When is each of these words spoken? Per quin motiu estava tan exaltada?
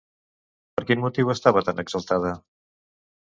Per 0.79 0.83
quin 0.91 1.03
motiu 1.03 1.29
estava 1.33 1.63
tan 1.67 1.83
exaltada? 1.85 2.33